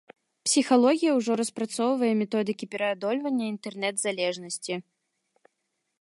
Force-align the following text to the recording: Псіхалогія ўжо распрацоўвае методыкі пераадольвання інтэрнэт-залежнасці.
Псіхалогія 0.45 1.11
ўжо 1.17 1.31
распрацоўвае 1.41 2.09
методыкі 2.23 2.65
пераадольвання 2.73 3.45
інтэрнэт-залежнасці. 3.53 4.73